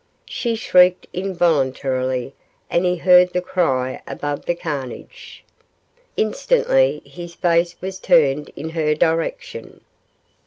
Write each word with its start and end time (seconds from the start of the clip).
She 0.25 0.55
shrieked 0.55 1.05
involuntarily 1.13 2.33
and 2.71 2.85
he 2.85 2.95
heard 2.95 3.33
the 3.33 3.39
cry 3.41 4.01
above 4.07 4.45
the 4.45 4.55
carnage. 4.55 5.43
Instantly 6.17 7.03
his 7.05 7.35
face 7.35 7.75
was 7.81 7.99
turned 7.99 8.49
in 8.55 8.69
her 8.69 8.95
direction. 8.95 9.81